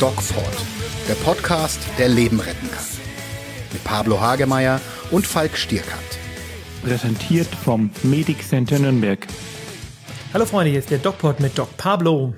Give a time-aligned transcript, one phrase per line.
[0.00, 0.56] DocFort,
[1.08, 2.84] der Podcast, der Leben retten kann.
[3.72, 4.80] Mit Pablo Hagemeyer
[5.12, 6.18] und Falk Stierkant.
[6.82, 9.24] Präsentiert vom Medic Center Nürnberg.
[10.32, 12.34] Hallo Freunde, hier ist der DocPod mit Doc Pablo.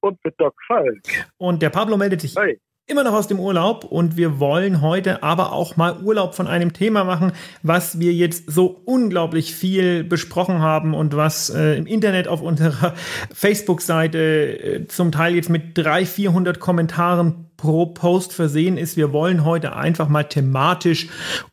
[0.00, 1.28] Und mit Doc Falk.
[1.36, 2.58] Und der Pablo meldet sich Hi
[2.88, 6.72] immer noch aus dem Urlaub und wir wollen heute aber auch mal Urlaub von einem
[6.72, 7.32] Thema machen,
[7.62, 12.94] was wir jetzt so unglaublich viel besprochen haben und was äh, im Internet auf unserer
[13.32, 18.96] Facebook-Seite äh, zum Teil jetzt mit 300, 400 Kommentaren pro Post versehen ist.
[18.96, 21.08] Wir wollen heute einfach mal thematisch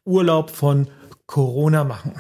[0.05, 0.87] Urlaub von
[1.25, 2.13] Corona machen.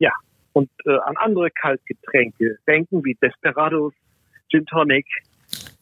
[0.00, 0.10] Ja,
[0.54, 3.92] und äh, an andere Kaltgetränke denken wie Desperados,
[4.50, 5.06] Gin Tonic,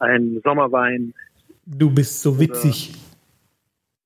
[0.00, 1.14] ein Sommerwein,
[1.66, 2.90] Du bist so witzig.
[2.90, 2.98] Oder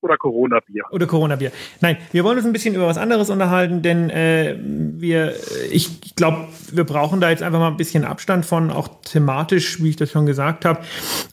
[0.01, 0.85] Corona-Bier.
[0.91, 1.51] Oder Corona-Bier.
[1.81, 5.35] Nein, wir wollen uns ein bisschen über was anderes unterhalten, denn äh, wir,
[5.71, 9.83] ich, ich glaube, wir brauchen da jetzt einfach mal ein bisschen Abstand von, auch thematisch,
[9.83, 10.81] wie ich das schon gesagt habe.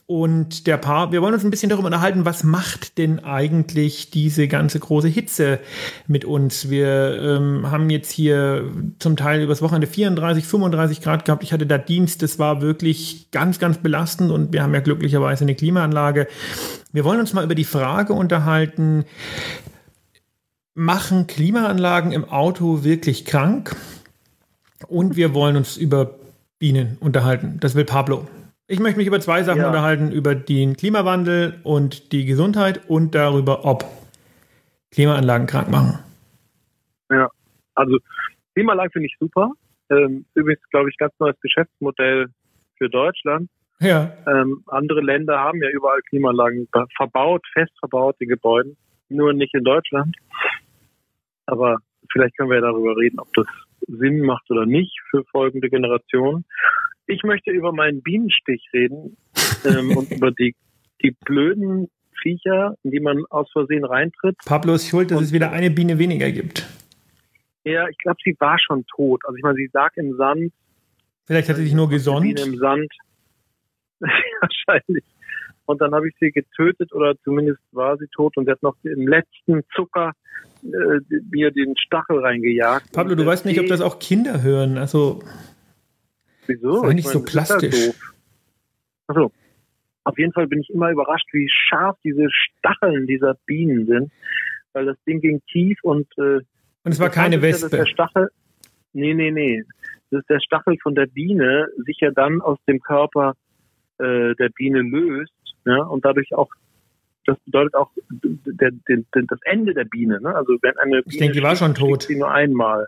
[0.06, 4.48] Und der Paar, wir wollen uns ein bisschen darüber unterhalten, was macht denn eigentlich diese
[4.48, 5.58] ganze große Hitze
[6.06, 6.70] mit uns?
[6.70, 11.42] Wir ähm, haben jetzt hier zum Teil übers Wochenende 34, 35 Grad gehabt.
[11.42, 15.44] Ich hatte da Dienst, das war wirklich ganz, ganz belastend und wir haben ja glücklicherweise
[15.44, 16.28] eine Klimaanlage.
[16.96, 19.04] Wir wollen uns mal über die Frage unterhalten,
[20.72, 23.76] machen Klimaanlagen im Auto wirklich krank?
[24.88, 26.14] Und wir wollen uns über
[26.58, 27.58] Bienen unterhalten.
[27.60, 28.26] Das will Pablo.
[28.66, 29.66] Ich möchte mich über zwei Sachen ja.
[29.66, 33.84] unterhalten, über den Klimawandel und die Gesundheit und darüber, ob
[34.90, 35.98] Klimaanlagen krank machen.
[37.10, 37.28] Ja,
[37.74, 37.98] also
[38.54, 39.52] Klimaanlagen finde ich super.
[39.90, 42.28] Ähm, übrigens, glaube ich, ganz neues Geschäftsmodell
[42.78, 43.50] für Deutschland.
[43.80, 44.12] Ja.
[44.26, 48.74] Ähm, andere Länder haben ja überall Klimaanlagen verbaut, fest verbaut, die Gebäude,
[49.08, 50.16] nur nicht in Deutschland.
[51.46, 51.78] Aber
[52.10, 53.46] vielleicht können wir ja darüber reden, ob das
[53.86, 56.44] Sinn macht oder nicht für folgende Generationen.
[57.06, 59.16] Ich möchte über meinen Bienenstich reden
[59.64, 60.54] ähm, und über die,
[61.02, 61.88] die blöden
[62.20, 64.36] Viecher, in die man aus Versehen reintritt.
[64.44, 66.66] Pablo ist schuld, dass und, es wieder eine Biene weniger gibt.
[67.64, 69.22] Ja, ich glaube, sie war schon tot.
[69.24, 70.52] Also ich meine, sie lag im Sand.
[71.26, 72.22] Vielleicht hat sie sich nur gesonnt.
[72.22, 72.92] Biene im Sand.
[74.40, 75.04] wahrscheinlich.
[75.66, 78.76] Und dann habe ich sie getötet oder zumindest war sie tot und sie hat noch
[78.84, 80.12] im letzten Zucker
[80.62, 82.92] äh, mir den Stachel reingejagt.
[82.92, 84.78] Pablo, du weißt nicht, ob das auch Kinder hören.
[84.78, 85.20] Also
[86.46, 86.82] wieso?
[86.82, 87.90] Sei nicht so plastisch.
[89.08, 89.32] Achso.
[90.04, 94.12] Auf jeden Fall bin ich immer überrascht, wie scharf diese Stacheln dieser Bienen sind,
[94.72, 96.40] weil das Ding ging tief und äh,
[96.84, 97.68] und es war keine Wespe.
[97.68, 98.30] der Stachel,
[98.92, 99.64] nee, nee, nee.
[100.12, 103.34] Das ist der Stachel von der Biene sich ja dann aus dem Körper
[103.98, 105.32] äh, der Biene löst
[105.64, 106.50] ja, und dadurch auch
[107.26, 110.20] das bedeutet auch der, der, der, das Ende der Biene.
[110.20, 110.34] Ne?
[110.34, 112.04] Also wenn eine Biene ich denke, die war schon tot.
[112.04, 112.86] Sie nur einmal.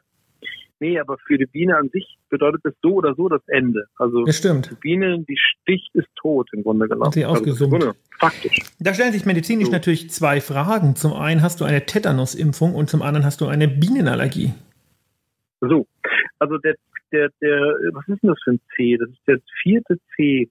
[0.80, 3.86] Nee, aber für die Biene an sich bedeutet es so oder so das Ende.
[3.96, 4.70] Also das stimmt.
[4.70, 7.06] die Biene, die sticht, ist tot im Grunde genommen.
[7.06, 7.74] Hat sie ausgesummt.
[7.74, 8.60] Also faktisch.
[8.78, 9.72] Da stellen sich medizinisch so.
[9.72, 10.94] natürlich zwei Fragen.
[10.94, 14.52] Zum einen hast du eine Tetanusimpfung und zum anderen hast du eine Bienenallergie.
[15.60, 15.88] So,
[16.38, 16.76] also der,
[17.10, 17.58] der, der,
[17.92, 18.96] was ist denn das für ein C?
[18.96, 20.48] Das ist der vierte C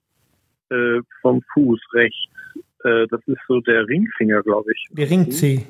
[0.70, 2.18] äh, vom Fuß rechts.
[2.84, 4.86] Äh, das ist so der Ringfinger, glaube ich.
[4.92, 5.66] Der Ringzeh.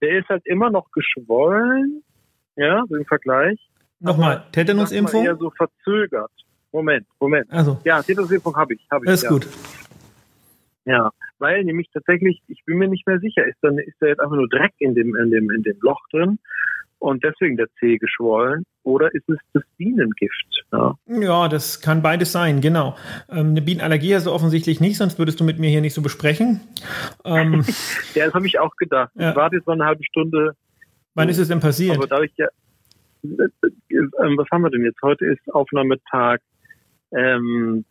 [0.00, 2.02] Der ist halt immer noch geschwollen,
[2.56, 3.58] ja, so im Vergleich.
[4.00, 5.24] Nochmal, Tetanusimpfung?
[5.24, 6.30] eher so verzögert.
[6.72, 7.50] Moment, Moment.
[7.52, 7.78] Also.
[7.84, 9.12] Ja, Tetanusimpfung habe ich, habe ich.
[9.12, 9.28] Ist ja.
[9.30, 9.46] gut.
[10.84, 14.20] Ja, weil nämlich tatsächlich, ich bin mir nicht mehr sicher, ist dann ist da jetzt
[14.20, 16.38] einfach nur Dreck in dem in dem in dem Loch drin
[17.02, 20.64] und deswegen der Zeh geschwollen oder ist es das Bienengift?
[20.72, 22.96] Ja, ja das kann beides sein, genau.
[23.28, 26.02] Ähm, eine Bienenallergie hast du offensichtlich nicht, sonst würdest du mit mir hier nicht so
[26.02, 26.60] besprechen.
[27.24, 27.64] Ähm,
[28.14, 29.10] ja, das habe ich auch gedacht.
[29.16, 29.30] Ja.
[29.30, 30.54] Ich warte jetzt noch eine halbe Stunde.
[31.14, 31.96] Wann ist es denn passiert?
[31.96, 32.46] Aber dadurch ja,
[33.24, 35.02] äh, äh, was haben wir denn jetzt?
[35.02, 36.38] Heute ist Aufnahmetag.
[37.10, 37.84] Ähm,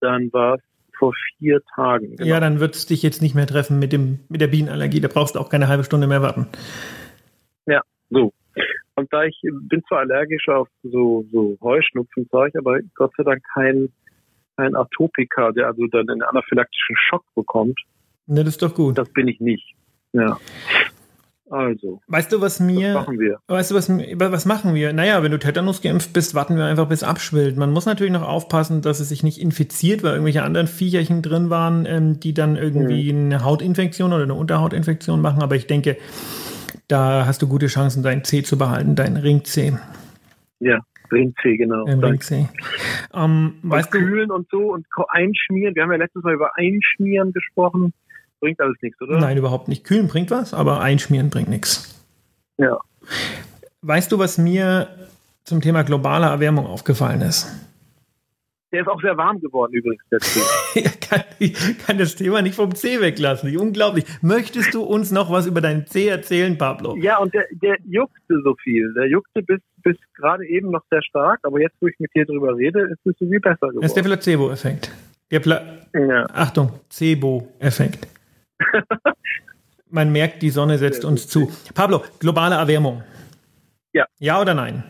[0.00, 0.60] dann war es
[0.98, 2.16] vor vier Tagen.
[2.16, 2.28] Genau.
[2.28, 5.00] Ja, dann wird es dich jetzt nicht mehr treffen mit, dem, mit der Bienenallergie.
[5.00, 6.46] Da brauchst du auch keine halbe Stunde mehr warten.
[7.66, 8.32] Ja, so.
[8.94, 13.90] Und da ich bin zwar allergisch auf so, so Heuschnupfenzeug, aber Gott sei Dank kein,
[14.56, 17.78] kein Atopiker, der also dann einen anaphylaktischen Schock bekommt.
[18.26, 18.98] Ne, das ist doch gut.
[18.98, 19.74] Das bin ich nicht.
[20.12, 20.38] Ja.
[21.50, 22.00] Also.
[22.08, 22.94] Weißt du, was mir.
[22.94, 23.38] Was machen wir?
[23.46, 24.92] Weißt du, was, was machen wir?
[24.92, 27.56] Naja, wenn du Tetanus geimpft bist, warten wir einfach, bis abschwillt.
[27.56, 31.48] Man muss natürlich noch aufpassen, dass es sich nicht infiziert, weil irgendwelche anderen Viecherchen drin
[31.48, 33.26] waren, ähm, die dann irgendwie mhm.
[33.26, 35.42] eine Hautinfektion oder eine Unterhautinfektion machen.
[35.42, 35.96] Aber ich denke,
[36.88, 39.76] da hast du gute Chancen, dein C zu behalten, dein Ring C.
[40.58, 40.80] Ja,
[41.12, 41.84] Ring C, genau.
[41.84, 42.48] Ring C.
[43.14, 45.74] Ähm, weißt kühlen du, und so und einschmieren.
[45.74, 47.92] Wir haben ja letztes Mal über Einschmieren gesprochen.
[48.40, 49.18] Bringt alles nichts, oder?
[49.18, 49.84] Nein, überhaupt nicht.
[49.84, 52.04] Kühlen bringt was, aber Einschmieren bringt nichts.
[52.56, 52.78] Ja.
[53.82, 54.88] Weißt du, was mir
[55.44, 57.67] zum Thema globale Erwärmung aufgefallen ist?
[58.70, 60.82] Der ist auch sehr warm geworden übrigens, der Tee.
[61.00, 63.56] kann, ich kann das Thema nicht vom C weglassen.
[63.56, 64.04] Unglaublich.
[64.20, 66.94] Möchtest du uns noch was über deinen C erzählen, Pablo?
[66.96, 68.92] Ja, und der, der juckte so viel.
[68.92, 72.26] Der juckte bis, bis gerade eben noch sehr stark, aber jetzt, wo ich mit dir
[72.26, 73.80] drüber rede, ist es so viel besser geworden.
[73.80, 74.90] Das ist der Placebo-Effekt.
[75.30, 75.62] Der Pla
[75.94, 76.26] ja.
[76.34, 78.06] Achtung, Cebo-Effekt.
[79.90, 81.50] Man merkt, die Sonne setzt uns zu.
[81.74, 83.02] Pablo, globale Erwärmung.
[83.94, 84.06] Ja.
[84.18, 84.82] Ja oder nein?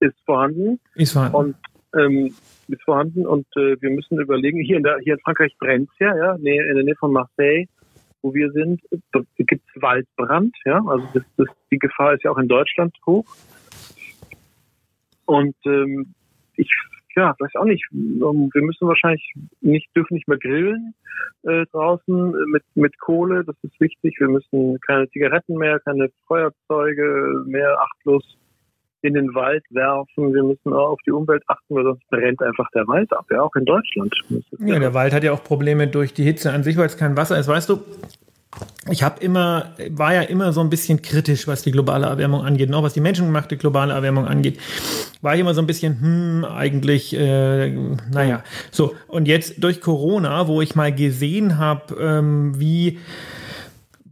[0.00, 0.80] Ist vorhanden.
[0.96, 1.36] Ist vorhanden.
[1.36, 1.56] Und
[1.98, 2.34] ähm,
[2.68, 6.16] ist vorhanden und äh, wir müssen überlegen, hier in, der, hier in Frankreich brennt ja,
[6.16, 7.66] ja, nee, in der Nähe von Marseille,
[8.22, 8.80] wo wir sind,
[9.36, 13.26] gibt es Waldbrand, ja, also das, das, die Gefahr ist ja auch in Deutschland hoch.
[15.26, 16.14] Und ähm,
[16.56, 16.70] ich
[17.16, 17.84] ja, weiß auch nicht.
[17.92, 20.94] Ähm, wir müssen wahrscheinlich nicht, dürfen nicht mehr grillen
[21.44, 24.16] äh, draußen mit, mit Kohle, das ist wichtig.
[24.18, 28.36] Wir müssen keine Zigaretten mehr, keine Feuerzeuge mehr achtlos
[29.04, 30.34] in den Wald werfen.
[30.34, 33.42] Wir müssen auch auf die Umwelt achten, weil sonst brennt einfach der Wald ab, ja,
[33.42, 34.14] auch in Deutschland.
[34.58, 37.16] Ja, der Wald hat ja auch Probleme durch die Hitze an sich, weil es kein
[37.16, 37.48] Wasser ist.
[37.48, 37.80] Weißt du,
[38.90, 42.70] ich habe immer, war ja immer so ein bisschen kritisch, was die globale Erwärmung angeht,
[42.70, 44.58] noch was die menschengemachte globale Erwärmung angeht.
[45.22, 47.70] War ich immer so ein bisschen, hm, eigentlich, äh,
[48.12, 48.42] naja.
[48.70, 52.98] So, und jetzt durch Corona, wo ich mal gesehen habe, ähm, wie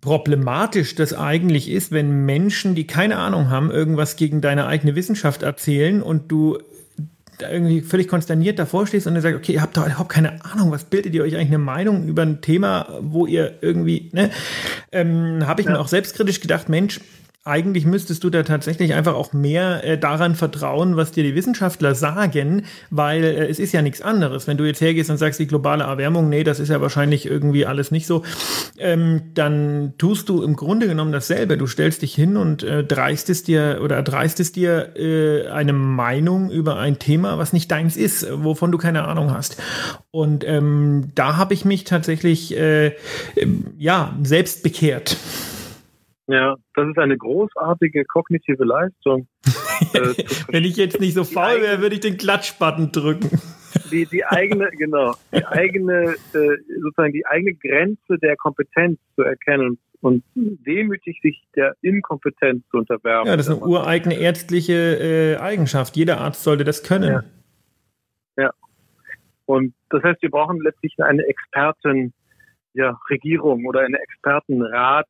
[0.02, 5.42] problematisch das eigentlich ist, wenn Menschen, die keine Ahnung haben, irgendwas gegen deine eigene Wissenschaft
[5.42, 6.58] erzählen und du
[7.40, 10.70] irgendwie völlig konsterniert davor stehst und dann sagst, okay, ihr habt doch überhaupt keine Ahnung,
[10.70, 14.30] was bildet ihr euch eigentlich eine Meinung über ein Thema, wo ihr irgendwie, ne,
[14.90, 15.72] ähm, habe ich ja.
[15.72, 17.00] mir auch selbstkritisch gedacht, Mensch,
[17.44, 21.96] eigentlich müsstest du da tatsächlich einfach auch mehr äh, daran vertrauen, was dir die Wissenschaftler
[21.96, 24.46] sagen, weil äh, es ist ja nichts anderes.
[24.46, 27.66] Wenn du jetzt hergehst und sagst, die globale Erwärmung, nee, das ist ja wahrscheinlich irgendwie
[27.66, 28.22] alles nicht so,
[28.78, 31.58] ähm, dann tust du im Grunde genommen dasselbe.
[31.58, 36.78] Du stellst dich hin und äh, dreistest dir oder erdreistest dir äh, eine Meinung über
[36.78, 39.56] ein Thema, was nicht deins ist, wovon du keine Ahnung hast.
[40.12, 42.94] Und ähm, da habe ich mich tatsächlich äh,
[43.78, 45.16] ja selbst bekehrt.
[46.28, 49.26] Ja, das ist eine großartige kognitive Leistung.
[49.94, 50.14] äh,
[50.48, 53.40] Wenn ich jetzt nicht so faul wäre, würde ich den Klatschbutton drücken.
[53.90, 59.78] Die, die eigene, genau, die eigene, äh, sozusagen die eigene Grenze der Kompetenz zu erkennen
[60.00, 63.28] und demütig sich der Inkompetenz zu unterwerfen.
[63.28, 65.96] Ja, das ist eine ureigene ärztliche äh, Eigenschaft.
[65.96, 67.24] Jeder Arzt sollte das können.
[68.36, 68.44] Ja.
[68.44, 68.50] ja.
[69.46, 72.12] Und das heißt, wir brauchen letztlich eine Experten,
[72.74, 75.08] ja, Regierung oder einen Expertenrat,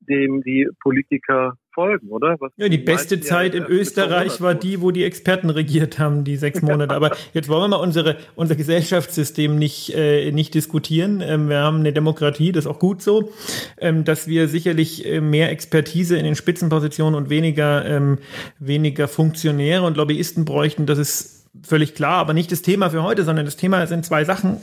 [0.00, 2.36] dem die Politiker folgen, oder?
[2.40, 6.36] Was ja, die beste Zeit in Österreich war die, wo die Experten regiert haben, die
[6.36, 6.94] sechs Monate.
[6.94, 11.20] Aber jetzt wollen wir mal unsere, unser Gesellschaftssystem nicht, äh, nicht diskutieren.
[11.20, 13.32] Ähm, wir haben eine Demokratie, das ist auch gut so,
[13.78, 18.18] ähm, dass wir sicherlich äh, mehr Expertise in den Spitzenpositionen und weniger, ähm,
[18.58, 20.86] weniger Funktionäre und Lobbyisten bräuchten.
[20.86, 24.24] Das ist völlig klar, aber nicht das Thema für heute, sondern das Thema sind zwei
[24.24, 24.58] Sachen,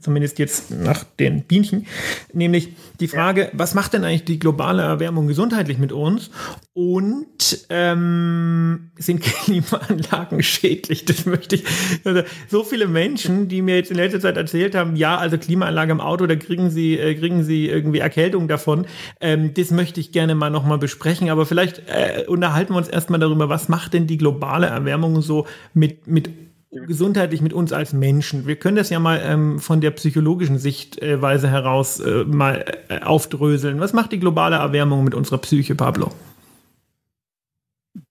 [0.00, 1.86] zumindest jetzt nach den Bienchen,
[2.32, 2.70] nämlich
[3.00, 6.30] die Frage, was macht denn eigentlich die globale Erwärmung gesundheitlich mit uns
[6.74, 11.04] und ähm, sind Klimaanlagen schädlich?
[11.04, 11.64] Das möchte ich.
[12.04, 15.92] Also, so viele Menschen, die mir jetzt in letzter Zeit erzählt haben, ja, also Klimaanlage
[15.92, 18.86] im Auto, da kriegen sie äh, kriegen sie irgendwie Erkältung davon.
[19.20, 23.20] Ähm, das möchte ich gerne mal nochmal besprechen, aber vielleicht äh, unterhalten wir uns erstmal
[23.20, 26.28] darüber, was macht denn die globale Erwärmung so mit mit
[26.88, 28.48] gesundheitlich mit uns als Menschen.
[28.48, 33.78] Wir können das ja mal ähm, von der psychologischen Sichtweise heraus äh, mal äh, aufdröseln.
[33.78, 36.10] Was macht die globale Erwärmung mit unserer Psyche, Pablo?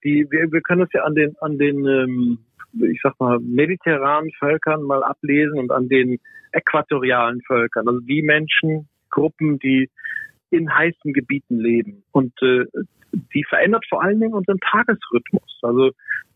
[0.03, 2.38] Die, wir, wir können das ja an den, an den ähm,
[2.81, 6.19] ich sag mal, mediterranen Völkern mal ablesen und an den
[6.51, 7.88] äquatorialen Völkern.
[7.88, 9.89] Also die Menschengruppen, die
[10.50, 12.03] in heißen Gebieten leben.
[12.12, 12.65] Und äh,
[13.33, 15.60] die verändert vor allen Dingen unseren Tagesrhythmus.
[15.62, 15.91] Also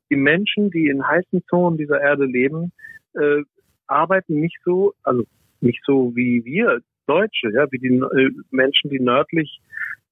[0.10, 2.72] die Menschen, die in heißen Zonen dieser Erde leben,
[3.14, 3.44] äh,
[3.88, 5.24] arbeiten nicht so, also
[5.62, 9.60] nicht so wie wir Deutsche, ja, wie die äh, Menschen, die nördlich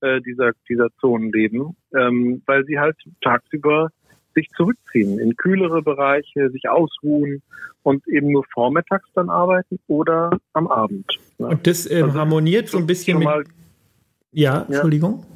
[0.06, 3.90] äh, dieser dieser Zonen leben, ähm, weil sie halt tagsüber
[4.36, 7.42] sich zurückziehen in kühlere Bereiche, sich ausruhen
[7.84, 11.06] und eben nur vormittags dann arbeiten oder am Abend.
[11.38, 11.48] Ja.
[11.48, 13.28] Und das ähm, also, harmoniert so ein bisschen mit.
[14.32, 15.20] Ja, Entschuldigung.
[15.22, 15.36] Ja.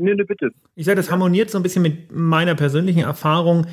[0.00, 0.50] Nee, nee, bitte.
[0.76, 3.66] Ich sage, das harmoniert so ein bisschen mit meiner persönlichen Erfahrung,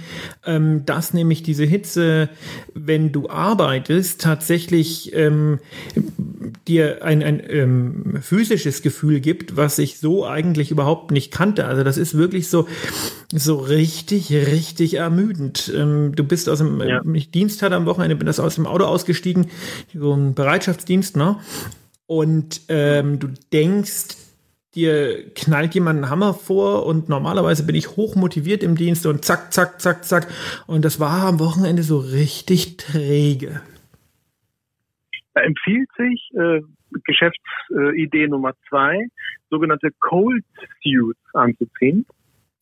[0.44, 2.30] ähm, dass nämlich diese Hitze,
[2.74, 5.60] wenn du arbeitest, tatsächlich ähm,
[6.68, 11.66] dir ein, ein ähm, physisches Gefühl gibt, was ich so eigentlich überhaupt nicht kannte.
[11.66, 12.68] Also das ist wirklich so,
[13.32, 15.72] so richtig, richtig ermüdend.
[15.76, 17.02] Ähm, du bist aus dem ja.
[17.02, 19.48] äh, Dienst hatte am Wochenende, bin das aus dem Auto ausgestiegen,
[19.94, 21.38] so ein Bereitschaftsdienst, ne?
[22.08, 24.16] Und ähm, du denkst,
[24.76, 29.24] dir knallt jemand einen Hammer vor und normalerweise bin ich hoch motiviert im Dienst und
[29.24, 30.28] zack, zack, zack, zack.
[30.68, 33.62] Und das war am Wochenende so richtig träge.
[35.36, 36.62] Da empfiehlt sich äh,
[37.04, 39.08] Geschäftsidee Nummer zwei,
[39.50, 40.46] sogenannte Cold
[40.82, 42.06] Suits anzuziehen.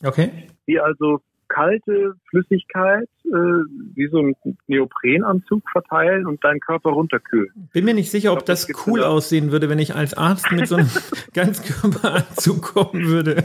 [0.04, 0.48] Okay.
[0.68, 4.36] Die also kalte Flüssigkeit äh, wie so ein
[4.68, 7.70] Neoprenanzug verteilen und deinen Körper runterkühlen.
[7.74, 10.52] Bin mir nicht sicher, ob glaub, das, das cool aussehen würde, wenn ich als Arzt
[10.52, 10.90] mit so einem
[11.34, 13.44] Ganzkörperanzug kommen würde.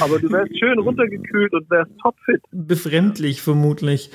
[0.00, 2.42] Aber du wärst schön runtergekühlt und wärst topfit.
[2.50, 4.10] Befremdlich vermutlich.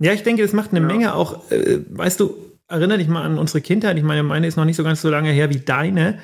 [0.00, 0.86] Ja, ich denke, das macht eine ja.
[0.86, 3.98] Menge auch, äh, weißt du, erinnere dich mal an unsere Kindheit.
[3.98, 6.18] Ich meine, meine ist noch nicht so ganz so lange her wie deine.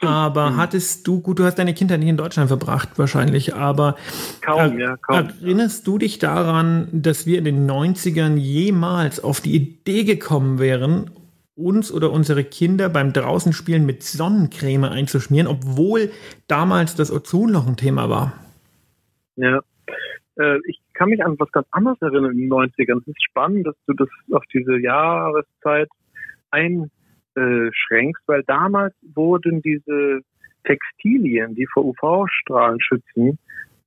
[0.00, 0.56] Aber mhm.
[0.56, 3.96] hattest du, gut, du hast deine Kindheit nicht in Deutschland verbracht wahrscheinlich, aber
[4.40, 5.30] kaum, ja, kaum.
[5.40, 11.10] erinnerst du dich daran, dass wir in den 90ern jemals auf die Idee gekommen wären,
[11.56, 16.10] uns oder unsere Kinder beim Draußenspielen mit Sonnencreme einzuschmieren, obwohl
[16.48, 18.32] damals das Ozonloch ein Thema war?
[19.36, 19.60] Ja,
[20.36, 23.02] äh, ich kann mich an was ganz anderes erinnern in den 90ern.
[23.02, 25.88] Es ist spannend, dass du das auf diese Jahreszeit
[26.50, 30.20] einschränkst, weil damals wurden diese
[30.64, 33.38] Textilien, die vor UV-Strahlen schützen,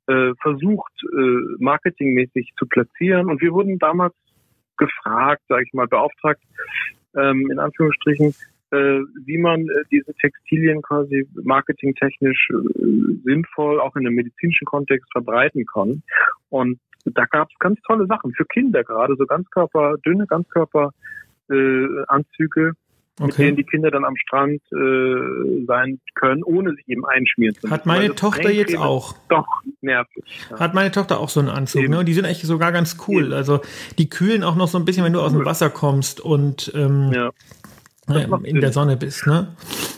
[0.06, 3.32] äh, versucht, äh, marketingmäßig zu platzieren.
[3.32, 4.14] Und wir wurden damals
[4.78, 6.44] gefragt, sage ich mal, beauftragt,
[7.16, 8.36] ähm, in Anführungsstrichen,
[8.70, 12.50] äh, wie man diese Textilien quasi marketingtechnisch
[13.24, 16.04] sinnvoll auch in einem medizinischen Kontext verbreiten kann.
[16.50, 16.80] Und
[17.14, 20.94] da gab es ganz tolle Sachen für Kinder gerade, so Ganzkörper, dünne Ganzkörperanzüge,
[21.50, 22.74] äh,
[23.20, 23.26] okay.
[23.26, 27.68] mit denen die Kinder dann am Strand äh, sein können, ohne sich eben einschmieren zu
[27.68, 27.74] müssen.
[27.74, 29.16] Hat meine Tochter jetzt auch.
[29.30, 29.48] Doch,
[29.82, 30.24] nervig.
[30.50, 30.60] Ja.
[30.60, 32.00] Hat meine Tochter auch so einen Anzug, ne?
[32.00, 33.26] Und die sind echt sogar ganz cool.
[33.26, 33.34] Eben.
[33.34, 33.62] Also
[33.98, 37.12] die kühlen auch noch so ein bisschen, wenn du aus dem Wasser kommst und ähm,
[37.14, 37.32] ja
[38.44, 39.48] in der Sonne bist, ne?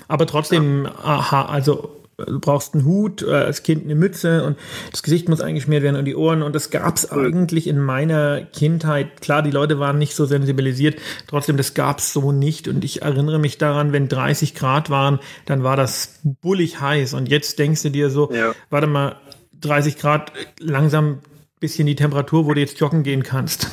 [0.08, 0.92] Aber trotzdem, ja.
[1.04, 4.58] aha, also du brauchst einen Hut, äh, als Kind eine Mütze und
[4.92, 8.42] das Gesicht muss eingeschmiert werden und die Ohren und das gab es eigentlich in meiner
[8.42, 9.22] Kindheit.
[9.22, 13.02] Klar, die Leute waren nicht so sensibilisiert, trotzdem, das gab es so nicht und ich
[13.02, 17.84] erinnere mich daran, wenn 30 Grad waren, dann war das bullig heiß und jetzt denkst
[17.84, 18.54] du dir so, ja.
[18.70, 19.16] warte mal,
[19.62, 21.20] 30 Grad, langsam
[21.60, 23.70] bisschen die Temperatur, wo du jetzt joggen gehen kannst.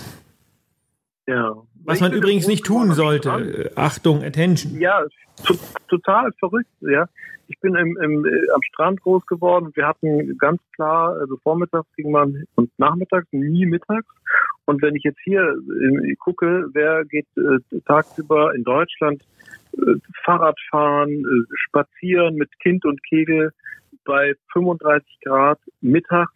[1.26, 1.54] Ja,
[1.86, 3.72] was man übrigens nicht tun sollte.
[3.76, 4.80] Achtung, Attention.
[4.80, 5.04] Ja,
[5.88, 7.08] total verrückt, ja.
[7.48, 11.36] Ich bin im, im, äh, am Strand groß geworden und wir hatten ganz klar, also
[11.36, 14.08] vormittags ging man und nachmittags, nie mittags.
[14.64, 19.22] Und wenn ich jetzt hier äh, gucke, wer geht äh, tagsüber in Deutschland
[19.74, 23.52] äh, Fahrrad fahren, äh, spazieren mit Kind und Kegel
[24.04, 26.32] bei 35 Grad mittags,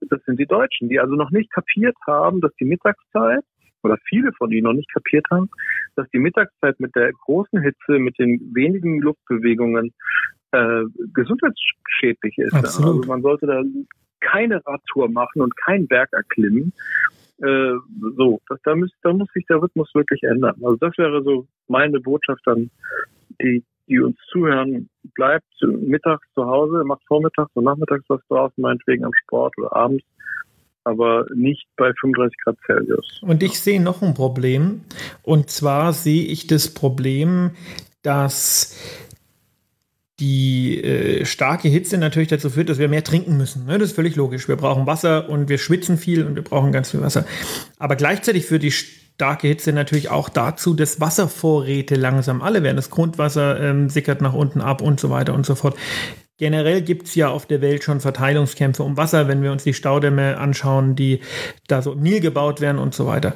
[0.00, 3.44] das sind die Deutschen, die also noch nicht kapiert haben, dass die Mittagszeit
[3.84, 5.48] oder viele von ihnen noch nicht kapiert haben,
[5.96, 9.92] dass die Mittagszeit mit der großen Hitze, mit den wenigen Luftbewegungen
[10.52, 12.54] äh, gesundheitsschädlich ist.
[12.54, 12.96] Absolut.
[12.96, 13.62] Also man sollte da
[14.20, 16.72] keine Radtour machen und kein Berg erklimmen.
[17.38, 17.74] Äh,
[18.16, 20.54] so, das, da, muss, da muss sich der Rhythmus wirklich ändern.
[20.62, 22.70] Also das wäre so meine Botschaft dann,
[23.42, 29.04] die, die uns zuhören, bleibt mittags zu Hause, macht vormittags und nachmittags was draußen, meinetwegen
[29.04, 30.04] am Sport oder abends
[30.84, 33.20] aber nicht bei 35 Grad Celsius.
[33.22, 34.82] Und ich sehe noch ein Problem.
[35.22, 37.50] Und zwar sehe ich das Problem,
[38.02, 38.78] dass
[40.20, 43.66] die äh, starke Hitze natürlich dazu führt, dass wir mehr trinken müssen.
[43.66, 43.78] Ne?
[43.78, 44.46] Das ist völlig logisch.
[44.46, 47.24] Wir brauchen Wasser und wir schwitzen viel und wir brauchen ganz viel Wasser.
[47.78, 52.76] Aber gleichzeitig führt die starke Hitze natürlich auch dazu, dass Wasservorräte langsam alle werden.
[52.76, 55.76] Das Grundwasser ähm, sickert nach unten ab und so weiter und so fort.
[56.36, 59.74] Generell gibt es ja auf der Welt schon Verteilungskämpfe um Wasser, wenn wir uns die
[59.74, 61.20] Staudämme anschauen, die
[61.68, 63.34] da so im Nil gebaut werden und so weiter.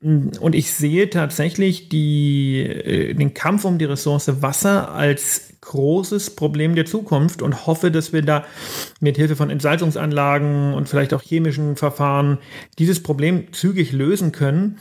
[0.00, 6.74] Und ich sehe tatsächlich die, äh, den Kampf um die Ressource Wasser als großes Problem
[6.74, 8.44] der Zukunft und hoffe, dass wir da
[9.00, 12.38] mit Hilfe von Entsalzungsanlagen und vielleicht auch chemischen Verfahren
[12.78, 14.78] dieses Problem zügig lösen können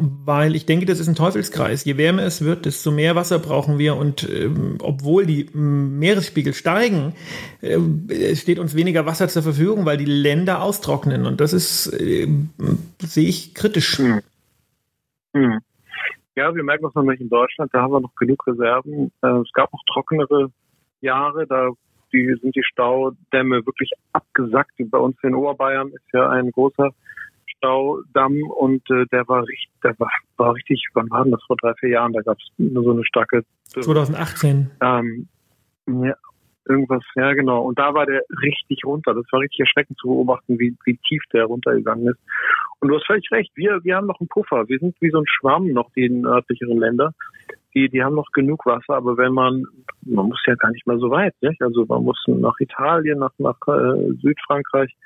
[0.00, 1.84] weil ich denke, das ist ein Teufelskreis.
[1.84, 6.54] Je wärmer es wird, desto mehr Wasser brauchen wir und ähm, obwohl die ähm, Meeresspiegel
[6.54, 7.14] steigen,
[7.62, 12.28] äh, steht uns weniger Wasser zur Verfügung, weil die Länder austrocknen und das ist, äh,
[13.02, 13.98] sehe ich kritisch.
[13.98, 14.20] Hm.
[15.34, 15.58] Hm.
[16.38, 19.10] Ja, wir merken das nämlich in Deutschland, da haben wir noch genug Reserven.
[19.22, 20.52] Äh, es gab noch trockenere
[21.00, 21.70] Jahre, da
[22.12, 24.74] die, sind die Staudämme wirklich abgesackt.
[24.78, 26.90] Bei uns in Oberbayern ist ja ein großer
[27.46, 31.56] Staudamm und äh, der war richtig, der war, war richtig, wann war denn das vor
[31.56, 32.12] drei, vier Jahren?
[32.12, 34.70] Da gab es nur so eine starke 2018.
[34.80, 35.26] Ähm,
[35.88, 36.14] ja,
[36.68, 37.62] irgendwas, ja genau.
[37.62, 39.14] Und da war der richtig runter.
[39.14, 42.18] Das war richtig erschreckend zu beobachten, wie, wie tief der runtergegangen ist.
[42.80, 44.68] Und du hast völlig recht, wir, wir haben noch einen Puffer.
[44.68, 47.14] Wir sind wie so ein Schwamm noch, die nördlicheren Länder.
[47.74, 49.64] die, die haben noch genug Wasser, aber wenn man,
[50.02, 51.60] man muss ja gar nicht mal so weit, nicht?
[51.62, 54.96] Also man muss nach Italien, nach, nach äh, Südfrankreich,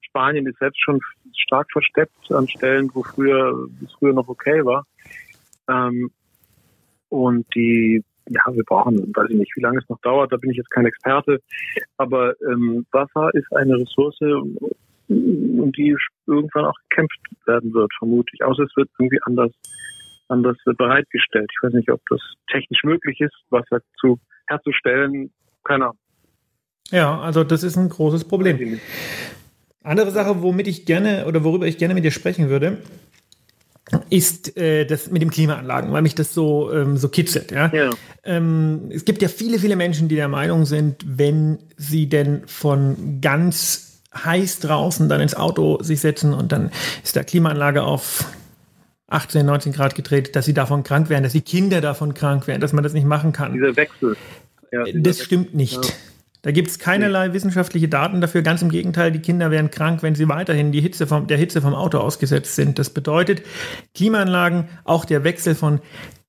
[0.00, 1.00] Spanien ist selbst schon
[1.36, 4.86] stark versteppt an Stellen, wo früher, es früher noch okay war.
[5.68, 6.10] Ähm,
[7.08, 10.50] und die, ja, wir brauchen, weiß ich nicht, wie lange es noch dauert, da bin
[10.50, 11.40] ich jetzt kein Experte,
[11.98, 14.18] aber ähm, Wasser ist eine Ressource,
[15.08, 18.42] um die irgendwann auch gekämpft werden wird, vermutlich.
[18.42, 19.50] Außer es wird irgendwie anders,
[20.28, 21.50] anders bereitgestellt.
[21.52, 25.30] Ich weiß nicht, ob das technisch möglich ist, Wasser zu herzustellen.
[25.64, 25.98] Keine Ahnung.
[26.90, 28.78] Ja, also das ist ein großes Problem.
[29.82, 32.78] Andere Sache, womit ich gerne oder worüber ich gerne mit dir sprechen würde,
[34.10, 37.50] ist äh, das mit dem Klimaanlagen, weil mich das so, ähm, so kitzelt.
[37.50, 37.70] Ja?
[37.72, 37.90] ja.
[38.24, 43.20] Ähm, es gibt ja viele, viele Menschen, die der Meinung sind, wenn sie denn von
[43.20, 46.70] ganz heiß draußen dann ins Auto sich setzen und dann
[47.02, 48.24] ist der Klimaanlage auf
[49.08, 52.60] 18, 19 Grad gedreht, dass sie davon krank werden, dass die Kinder davon krank werden,
[52.60, 53.52] dass man das nicht machen kann.
[53.52, 54.16] Dieser Wechsel.
[54.72, 55.84] Ja, dieser das stimmt nicht.
[55.84, 55.92] Ja.
[56.44, 58.42] Da gibt es keinerlei wissenschaftliche Daten dafür.
[58.42, 61.62] Ganz im Gegenteil, die Kinder werden krank, wenn sie weiterhin die Hitze vom, der Hitze
[61.62, 62.78] vom Auto ausgesetzt sind.
[62.78, 63.40] Das bedeutet,
[63.94, 65.80] Klimaanlagen, auch der Wechsel von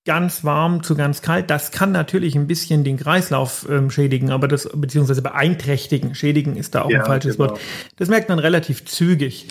[0.06, 1.50] ganz warm zu ganz kalt.
[1.50, 6.14] Das kann natürlich ein bisschen den Kreislauf ähm, schädigen, aber das beziehungsweise beeinträchtigen.
[6.14, 7.50] Schädigen ist da auch ja, ein falsches genau.
[7.50, 7.60] Wort.
[7.98, 9.48] Das merkt man relativ zügig.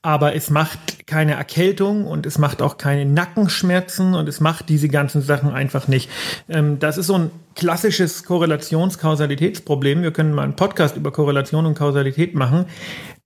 [0.00, 4.88] Aber es macht keine Erkältung und es macht auch keine Nackenschmerzen und es macht diese
[4.88, 6.08] ganzen Sachen einfach nicht.
[6.48, 10.02] Ähm, das ist so ein klassisches Korrelations-Kausalitätsproblem.
[10.02, 12.66] Wir können mal einen Podcast über Korrelation und Kausalität machen,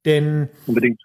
[0.07, 0.99] denn Unbedingt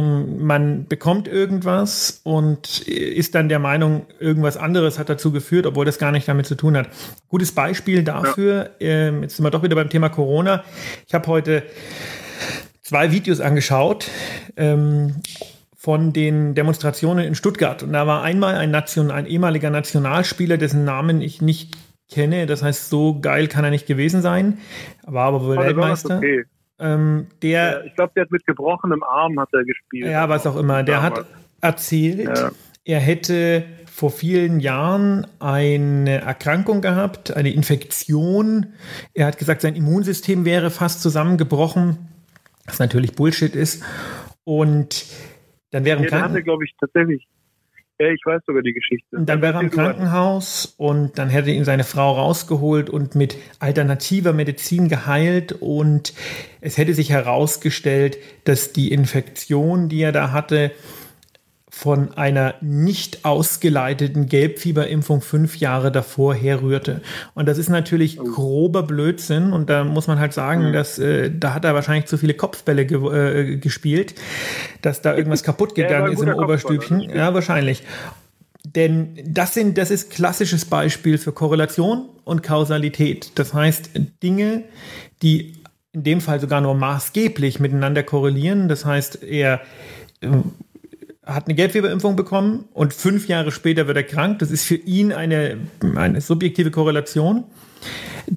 [0.00, 5.98] man bekommt irgendwas und ist dann der Meinung, irgendwas anderes hat dazu geführt, obwohl das
[5.98, 6.88] gar nicht damit zu tun hat.
[7.28, 8.86] Gutes Beispiel dafür, ja.
[8.88, 10.64] ähm, jetzt sind wir doch wieder beim Thema Corona.
[11.06, 11.64] Ich habe heute
[12.82, 14.08] zwei Videos angeschaut
[14.56, 15.16] ähm,
[15.76, 17.82] von den Demonstrationen in Stuttgart.
[17.82, 21.76] Und da war einmal ein, Nation, ein ehemaliger Nationalspieler, dessen Namen ich nicht
[22.08, 22.46] kenne.
[22.46, 24.58] Das heißt, so geil kann er nicht gewesen sein.
[25.04, 26.18] War aber wohl Weltmeister.
[26.18, 26.44] Okay.
[26.82, 30.10] Ähm, der, ich glaube, der hat mit gebrochenem Arm hat er gespielt.
[30.10, 30.82] Ja, was auch immer.
[30.82, 31.24] Der hat
[31.60, 32.50] erzählt, ja.
[32.84, 38.72] er hätte vor vielen Jahren eine Erkrankung gehabt, eine Infektion.
[39.14, 41.98] Er hat gesagt, sein Immunsystem wäre fast zusammengebrochen,
[42.66, 43.84] was natürlich Bullshit ist.
[44.42, 45.06] Und
[45.70, 47.28] dann wäre ja, Kranken hatte, glaube ich, tatsächlich
[47.98, 49.16] ja, ich weiß sogar die Geschichte.
[49.16, 53.36] Und dann wäre er im Krankenhaus und dann hätte ihn seine Frau rausgeholt und mit
[53.60, 56.12] alternativer Medizin geheilt und
[56.60, 60.72] es hätte sich herausgestellt, dass die Infektion, die er da hatte,
[61.74, 67.00] von einer nicht ausgeleiteten Gelbfieberimpfung fünf Jahre davor herrührte.
[67.32, 68.24] Und das ist natürlich oh.
[68.24, 69.54] grober Blödsinn.
[69.54, 72.84] Und da muss man halt sagen, dass äh, da hat er wahrscheinlich zu viele Kopfbälle
[72.84, 74.14] ge äh, gespielt,
[74.82, 77.00] dass da irgendwas kaputt gegangen ja, ist im Oberstübchen.
[77.00, 77.82] Ja, wahrscheinlich.
[78.64, 83.32] Denn das sind, das ist klassisches Beispiel für Korrelation und Kausalität.
[83.36, 83.90] Das heißt,
[84.22, 84.64] Dinge,
[85.22, 85.54] die
[85.92, 88.68] in dem Fall sogar nur maßgeblich miteinander korrelieren.
[88.68, 89.62] Das heißt, er
[91.24, 94.40] hat eine Gelbfieberimpfung bekommen und fünf Jahre später wird er krank.
[94.40, 95.58] Das ist für ihn eine,
[95.94, 97.44] eine subjektive Korrelation,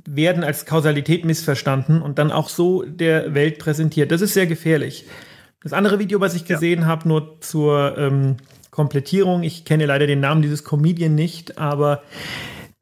[0.05, 4.11] werden als Kausalität missverstanden und dann auch so der Welt präsentiert.
[4.11, 5.05] Das ist sehr gefährlich.
[5.63, 6.85] Das andere Video, was ich gesehen ja.
[6.85, 8.37] habe, nur zur ähm,
[8.69, 12.03] Komplettierung, ich kenne leider den Namen dieses Comedian nicht, aber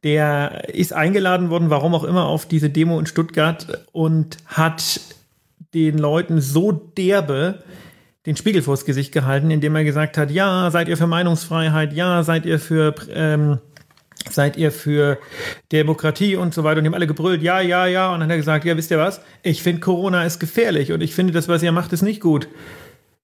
[0.03, 4.99] der ist eingeladen worden, warum auch immer, auf diese Demo in Stuttgart und hat
[5.73, 7.63] den Leuten so derbe
[8.25, 12.23] den Spiegel vors Gesicht gehalten, indem er gesagt hat, ja, seid ihr für Meinungsfreiheit, ja,
[12.23, 13.59] seid ihr für ähm,
[14.29, 15.17] seid ihr für
[15.71, 16.77] Demokratie und so weiter.
[16.77, 18.13] Und die haben alle gebrüllt, ja, ja, ja.
[18.13, 21.01] Und dann hat er gesagt, ja, wisst ihr was, ich finde Corona ist gefährlich und
[21.01, 22.47] ich finde das, was ihr macht, ist nicht gut.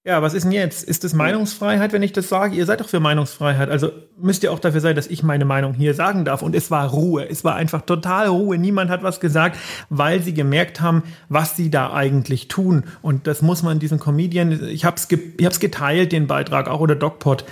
[0.05, 0.85] Ja, was ist denn jetzt?
[0.85, 2.55] Ist das Meinungsfreiheit, wenn ich das sage?
[2.55, 3.69] Ihr seid doch für Meinungsfreiheit.
[3.69, 6.41] Also müsst ihr auch dafür sein, dass ich meine Meinung hier sagen darf.
[6.41, 7.29] Und es war Ruhe.
[7.29, 8.57] Es war einfach total Ruhe.
[8.57, 9.57] Niemand hat was gesagt,
[9.89, 12.85] weil sie gemerkt haben, was sie da eigentlich tun.
[13.01, 16.95] Und das muss man diesen Comedian, ich habe es ge geteilt, den Beitrag, auch oder
[16.95, 17.43] DocPod.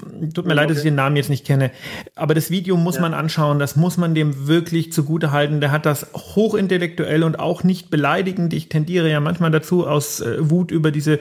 [0.00, 0.54] Tut mir okay.
[0.54, 1.70] leid, dass ich den Namen jetzt nicht kenne.
[2.14, 3.02] Aber das Video muss ja.
[3.02, 3.58] man anschauen.
[3.58, 5.60] Das muss man dem wirklich zugute halten.
[5.60, 8.52] Der hat das hochintellektuell und auch nicht beleidigend.
[8.52, 11.18] Ich tendiere ja manchmal dazu, aus äh, Wut über diese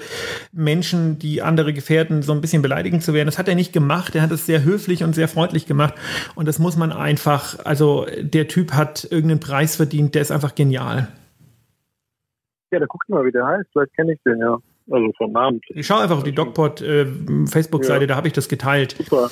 [0.51, 3.27] Menschen, die andere gefährden, so ein bisschen beleidigend zu werden.
[3.27, 4.15] Das hat er nicht gemacht.
[4.15, 5.93] Er hat es sehr höflich und sehr freundlich gemacht.
[6.35, 10.15] Und das muss man einfach, also der Typ hat irgendeinen Preis verdient.
[10.15, 11.07] Der ist einfach genial.
[12.71, 13.69] Ja, da guckst du mal, wie der heißt.
[13.71, 14.57] Vielleicht kenne ich den, ja.
[14.91, 15.61] Also vom Namen.
[15.69, 17.05] Ich schaue einfach auf die DocPod äh,
[17.45, 18.07] Facebook-Seite, ja.
[18.07, 18.95] da habe ich das geteilt.
[18.97, 19.29] Super.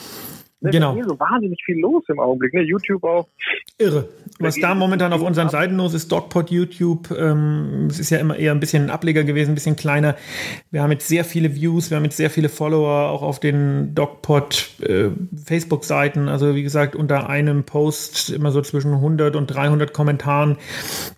[0.60, 0.72] Ne?
[0.72, 0.96] Genau.
[0.96, 2.54] Hier so wahnsinnig viel los im Augenblick.
[2.54, 2.62] Ne?
[2.62, 3.28] YouTube auch.
[3.78, 4.10] Irre.
[4.40, 8.36] Was da momentan auf unseren Seiten los ist, Dogpod YouTube, ähm, es ist ja immer
[8.36, 10.16] eher ein bisschen ein Ableger gewesen, ein bisschen kleiner.
[10.72, 13.94] Wir haben jetzt sehr viele Views, wir haben jetzt sehr viele Follower auch auf den
[13.96, 15.10] Dogpod äh,
[15.44, 16.28] Facebook-Seiten.
[16.28, 20.58] Also wie gesagt, unter einem Post immer so zwischen 100 und 300 Kommentaren.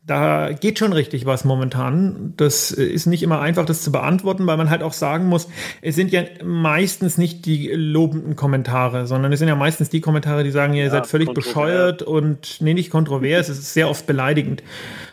[0.06, 2.34] Da geht schon richtig was momentan.
[2.38, 5.50] Das ist nicht immer einfach, das zu beantworten, weil man halt auch sagen muss,
[5.82, 10.44] es sind ja meistens nicht die lobenden Kommentare, sondern es sind ja meistens die Kommentare,
[10.44, 14.06] die sagen, ihr Ja, seid völlig bescheuert und nee, nicht kontrovers, es ist sehr oft
[14.08, 14.64] beleidigend.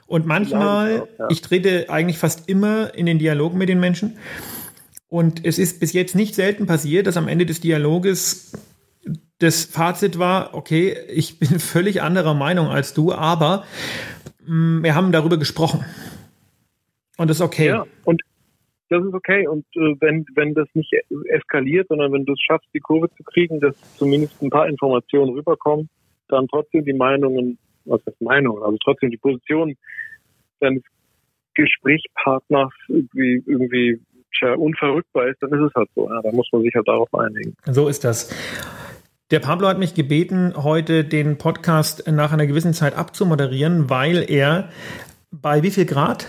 [0.07, 1.27] Und manchmal, auch, ja.
[1.31, 4.19] ich trete eigentlich fast immer in den Dialog mit den Menschen.
[5.09, 8.53] Und es ist bis jetzt nicht selten passiert, dass am Ende des Dialoges
[9.39, 13.65] das Fazit war, okay, ich bin völlig anderer Meinung als du, aber
[14.47, 15.85] mh, wir haben darüber gesprochen.
[17.17, 17.69] Und das ist okay.
[17.69, 18.23] Ja, und
[18.89, 19.47] das ist okay.
[19.47, 20.93] Und äh, wenn, wenn das nicht
[21.31, 25.35] eskaliert, sondern wenn du es schaffst, die Kurve zu kriegen, dass zumindest ein paar Informationen
[25.35, 25.89] rüberkommen,
[26.29, 29.77] dann trotzdem die Meinungen, was heißt Meinungen, also trotzdem die Position
[30.61, 30.83] deines
[31.55, 34.01] Gesprächspartners irgendwie, irgendwie
[34.39, 36.09] tja, unverrückbar ist, dann ist es halt so.
[36.09, 37.55] Ja, da muss man sich halt darauf einigen.
[37.65, 38.35] So ist das.
[39.31, 44.69] Der Pablo hat mich gebeten, heute den Podcast nach einer gewissen Zeit abzumoderieren, weil er
[45.33, 46.27] bei wie viel Grad?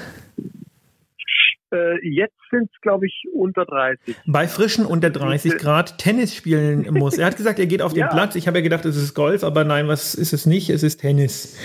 [1.74, 4.16] Äh, jetzt sind es, glaube ich, unter 30.
[4.26, 7.18] Bei frischen unter 30 Grad Tennis spielen muss.
[7.18, 8.08] Er hat gesagt, er geht auf den Ja.
[8.08, 8.36] Platz.
[8.36, 10.70] Ich habe ja gedacht, es ist Golf, aber nein, was ist es nicht?
[10.70, 11.58] Es ist Tennis.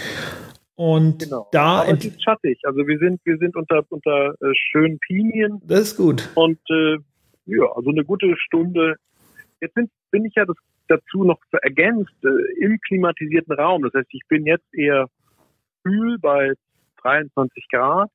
[0.74, 1.48] Und Genau.
[1.52, 2.58] da, Aber es ist schattig.
[2.64, 6.28] Also wir sind, wir sind unter, unter äh, schönen Pinien das ist gut.
[6.34, 6.96] und äh,
[7.46, 8.96] ja, also eine gute Stunde.
[9.60, 10.56] Jetzt bin, bin ich ja das,
[10.88, 13.82] dazu noch ergänzt äh, im klimatisierten Raum.
[13.82, 15.06] Das heißt, ich bin jetzt eher
[15.84, 16.54] kühl bei
[17.02, 18.10] 23 Grad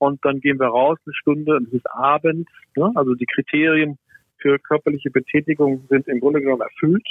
[0.00, 2.50] und dann gehen wir raus eine Stunde und es ist abends.
[2.74, 2.90] Ne?
[2.94, 3.98] Also die Kriterien
[4.38, 7.06] für körperliche Betätigung sind im Grunde genommen erfüllt.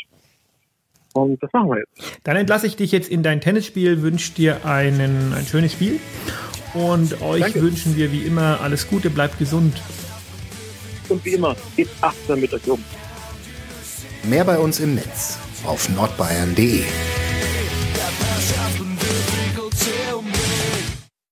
[1.13, 2.19] Und das machen wir jetzt.
[2.23, 5.99] Dann entlasse ich dich jetzt in dein Tennisspiel, wünsche dir einen, ein schönes Spiel
[6.73, 7.61] und euch Danke.
[7.61, 9.81] wünschen wir wie immer alles Gute, bleibt gesund.
[11.09, 12.83] Und wie immer, geht achtsam mit euch um.
[14.23, 16.83] Mehr bei uns im Netz auf nordbayern.de.